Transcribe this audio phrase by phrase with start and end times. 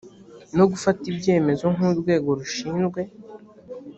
[0.57, 3.01] no gufata ibyemezo nk urwego rushinzwe